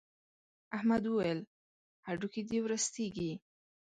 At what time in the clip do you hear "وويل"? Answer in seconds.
1.07-1.39